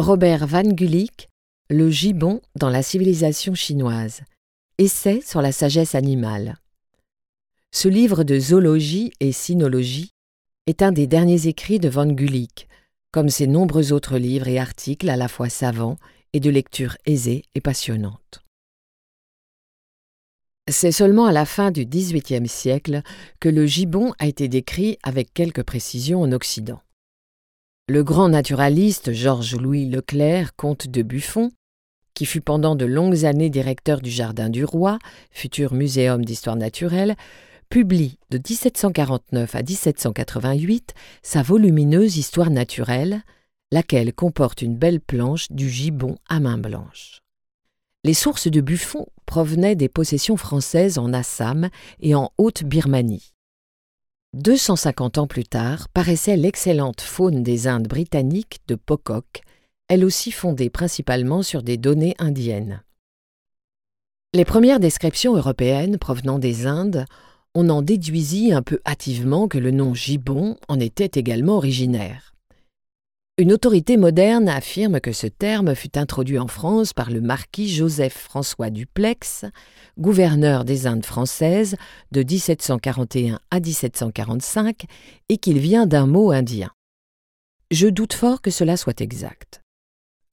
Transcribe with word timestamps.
Robert 0.00 0.46
Van 0.46 0.62
Gulik, 0.62 1.28
Le 1.68 1.90
gibbon 1.90 2.40
dans 2.56 2.70
la 2.70 2.82
civilisation 2.82 3.54
chinoise. 3.54 4.22
Essai 4.78 5.20
sur 5.20 5.42
la 5.42 5.52
sagesse 5.52 5.94
animale. 5.94 6.56
Ce 7.70 7.86
livre 7.86 8.24
de 8.24 8.38
zoologie 8.38 9.12
et 9.20 9.30
cynologie 9.30 10.12
est 10.66 10.80
un 10.80 10.90
des 10.90 11.06
derniers 11.06 11.48
écrits 11.48 11.80
de 11.80 11.90
Van 11.90 12.06
Gulik, 12.06 12.66
comme 13.12 13.28
ses 13.28 13.46
nombreux 13.46 13.92
autres 13.92 14.16
livres 14.16 14.48
et 14.48 14.58
articles 14.58 15.10
à 15.10 15.18
la 15.18 15.28
fois 15.28 15.50
savants 15.50 15.98
et 16.32 16.40
de 16.40 16.48
lecture 16.48 16.96
aisée 17.04 17.42
et 17.54 17.60
passionnante. 17.60 18.42
C'est 20.70 20.92
seulement 20.92 21.26
à 21.26 21.32
la 21.32 21.44
fin 21.44 21.70
du 21.70 21.84
XVIIIe 21.84 22.48
siècle 22.48 23.02
que 23.38 23.50
le 23.50 23.66
gibbon 23.66 24.14
a 24.18 24.26
été 24.26 24.48
décrit 24.48 24.96
avec 25.02 25.34
quelque 25.34 25.60
précision 25.60 26.22
en 26.22 26.32
Occident. 26.32 26.80
Le 27.90 28.04
grand 28.04 28.28
naturaliste 28.28 29.10
Georges-Louis 29.10 29.86
Leclerc, 29.86 30.54
comte 30.54 30.86
de 30.86 31.02
Buffon, 31.02 31.50
qui 32.14 32.24
fut 32.24 32.40
pendant 32.40 32.76
de 32.76 32.84
longues 32.84 33.24
années 33.24 33.50
directeur 33.50 34.00
du 34.00 34.10
Jardin 34.10 34.48
du 34.48 34.64
Roi, 34.64 35.00
futur 35.32 35.74
muséum 35.74 36.24
d'histoire 36.24 36.54
naturelle, 36.54 37.16
publie 37.68 38.16
de 38.30 38.38
1749 38.38 39.56
à 39.56 39.62
1788 39.64 40.94
sa 41.24 41.42
volumineuse 41.42 42.16
Histoire 42.16 42.50
naturelle, 42.50 43.22
laquelle 43.72 44.12
comporte 44.12 44.62
une 44.62 44.76
belle 44.76 45.00
planche 45.00 45.50
du 45.50 45.68
gibbon 45.68 46.14
à 46.28 46.38
main 46.38 46.58
blanche. 46.58 47.22
Les 48.04 48.14
sources 48.14 48.46
de 48.46 48.60
Buffon 48.60 49.08
provenaient 49.26 49.74
des 49.74 49.88
possessions 49.88 50.36
françaises 50.36 50.96
en 50.96 51.12
Assam 51.12 51.70
et 51.98 52.14
en 52.14 52.30
Haute-Birmanie. 52.38 53.32
250 54.34 55.18
ans 55.18 55.26
plus 55.26 55.44
tard 55.44 55.88
paraissait 55.88 56.36
l'excellente 56.36 57.00
faune 57.00 57.42
des 57.42 57.66
Indes 57.66 57.88
britanniques 57.88 58.60
de 58.68 58.76
Pocock, 58.76 59.40
elle 59.88 60.04
aussi 60.04 60.30
fondée 60.30 60.70
principalement 60.70 61.42
sur 61.42 61.64
des 61.64 61.76
données 61.76 62.14
indiennes. 62.20 62.84
Les 64.32 64.44
premières 64.44 64.78
descriptions 64.78 65.34
européennes 65.34 65.98
provenant 65.98 66.38
des 66.38 66.68
Indes, 66.68 67.06
on 67.56 67.68
en 67.68 67.82
déduisit 67.82 68.52
un 68.52 68.62
peu 68.62 68.80
hâtivement 68.86 69.48
que 69.48 69.58
le 69.58 69.72
nom 69.72 69.94
gibbon 69.94 70.56
en 70.68 70.78
était 70.78 71.18
également 71.18 71.56
originaire. 71.56 72.29
Une 73.40 73.54
autorité 73.54 73.96
moderne 73.96 74.50
affirme 74.50 75.00
que 75.00 75.12
ce 75.12 75.26
terme 75.26 75.74
fut 75.74 75.96
introduit 75.96 76.38
en 76.38 76.46
France 76.46 76.92
par 76.92 77.10
le 77.10 77.22
marquis 77.22 77.70
Joseph-François 77.70 78.68
Duplex, 78.68 79.46
gouverneur 79.96 80.66
des 80.66 80.86
Indes 80.86 81.06
françaises 81.06 81.76
de 82.12 82.20
1741 82.22 83.40
à 83.50 83.60
1745, 83.60 84.84
et 85.30 85.38
qu'il 85.38 85.58
vient 85.58 85.86
d'un 85.86 86.06
mot 86.06 86.32
indien. 86.32 86.70
Je 87.70 87.86
doute 87.86 88.12
fort 88.12 88.42
que 88.42 88.50
cela 88.50 88.76
soit 88.76 89.00
exact. 89.00 89.62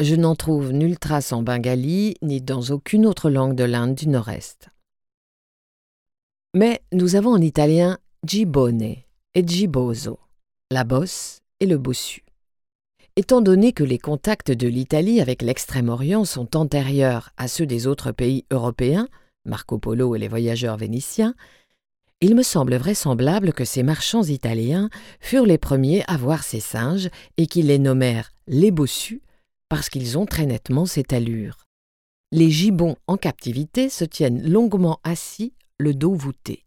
Je 0.00 0.16
n'en 0.16 0.34
trouve 0.34 0.72
nulle 0.72 0.98
trace 0.98 1.32
en 1.32 1.44
bengali 1.44 2.16
ni 2.22 2.42
dans 2.42 2.72
aucune 2.72 3.06
autre 3.06 3.30
langue 3.30 3.54
de 3.54 3.62
l'Inde 3.62 3.94
du 3.94 4.08
Nord-Est. 4.08 4.68
Mais 6.54 6.82
nous 6.92 7.14
avons 7.14 7.34
en 7.34 7.40
italien 7.40 7.98
gibbone 8.24 8.82
et 8.82 9.46
giboso, 9.46 10.18
la 10.72 10.82
bosse 10.82 11.42
et 11.60 11.66
le 11.66 11.78
bossu. 11.78 12.25
Étant 13.18 13.40
donné 13.40 13.72
que 13.72 13.82
les 13.82 13.98
contacts 13.98 14.50
de 14.50 14.68
l'Italie 14.68 15.22
avec 15.22 15.40
l'Extrême-Orient 15.40 16.26
sont 16.26 16.54
antérieurs 16.54 17.30
à 17.38 17.48
ceux 17.48 17.64
des 17.64 17.86
autres 17.86 18.12
pays 18.12 18.44
européens, 18.50 19.08
Marco 19.46 19.78
Polo 19.78 20.14
et 20.14 20.18
les 20.18 20.28
voyageurs 20.28 20.76
vénitiens, 20.76 21.34
il 22.20 22.34
me 22.34 22.42
semble 22.42 22.76
vraisemblable 22.76 23.54
que 23.54 23.64
ces 23.64 23.82
marchands 23.82 24.24
italiens 24.24 24.90
furent 25.18 25.46
les 25.46 25.56
premiers 25.56 26.04
à 26.08 26.18
voir 26.18 26.42
ces 26.42 26.60
singes 26.60 27.08
et 27.38 27.46
qu'ils 27.46 27.68
les 27.68 27.78
nommèrent 27.78 28.32
les 28.48 28.70
bossus 28.70 29.22
parce 29.70 29.88
qu'ils 29.88 30.18
ont 30.18 30.26
très 30.26 30.44
nettement 30.44 30.84
cette 30.84 31.14
allure. 31.14 31.64
Les 32.32 32.50
gibbons 32.50 32.96
en 33.06 33.16
captivité 33.16 33.88
se 33.88 34.04
tiennent 34.04 34.46
longuement 34.46 35.00
assis, 35.04 35.54
le 35.78 35.94
dos 35.94 36.14
voûté. 36.14 36.64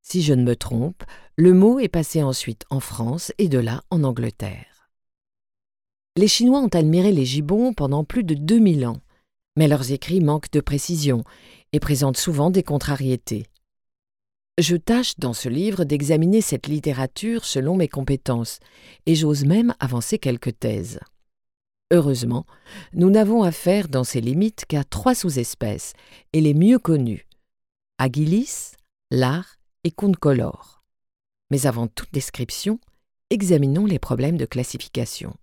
Si 0.00 0.22
je 0.22 0.32
ne 0.32 0.42
me 0.42 0.56
trompe, 0.56 1.04
le 1.36 1.52
mot 1.52 1.80
est 1.80 1.88
passé 1.88 2.22
ensuite 2.22 2.64
en 2.70 2.80
France 2.80 3.30
et 3.36 3.48
de 3.48 3.58
là 3.58 3.82
en 3.90 4.04
Angleterre. 4.04 4.69
Les 6.20 6.28
Chinois 6.28 6.60
ont 6.60 6.68
admiré 6.68 7.12
les 7.12 7.24
gibbons 7.24 7.72
pendant 7.72 8.04
plus 8.04 8.24
de 8.24 8.34
2000 8.34 8.84
ans, 8.84 9.00
mais 9.56 9.68
leurs 9.68 9.90
écrits 9.90 10.20
manquent 10.20 10.50
de 10.50 10.60
précision 10.60 11.24
et 11.72 11.80
présentent 11.80 12.18
souvent 12.18 12.50
des 12.50 12.62
contrariétés. 12.62 13.46
Je 14.58 14.76
tâche 14.76 15.14
dans 15.16 15.32
ce 15.32 15.48
livre 15.48 15.84
d'examiner 15.84 16.42
cette 16.42 16.66
littérature 16.66 17.46
selon 17.46 17.74
mes 17.74 17.88
compétences, 17.88 18.58
et 19.06 19.14
j'ose 19.14 19.46
même 19.46 19.74
avancer 19.80 20.18
quelques 20.18 20.58
thèses. 20.58 21.00
Heureusement, 21.90 22.44
nous 22.92 23.08
n'avons 23.08 23.42
affaire 23.42 23.88
dans 23.88 24.04
ces 24.04 24.20
limites 24.20 24.66
qu'à 24.68 24.84
trois 24.84 25.14
sous-espèces, 25.14 25.94
et 26.34 26.42
les 26.42 26.52
mieux 26.52 26.78
connues 26.78 27.26
Agilis, 27.96 28.72
Lar 29.10 29.56
et 29.84 29.90
Concolore. 29.90 30.82
Mais 31.50 31.64
avant 31.64 31.86
toute 31.86 32.12
description, 32.12 32.78
examinons 33.30 33.86
les 33.86 33.98
problèmes 33.98 34.36
de 34.36 34.44
classification. 34.44 35.34